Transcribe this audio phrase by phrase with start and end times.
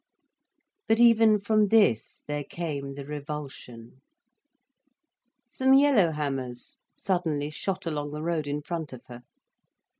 [0.87, 4.01] But even from this there came the revulsion.
[5.47, 9.21] Some yellowhammers suddenly shot along the road in front of her.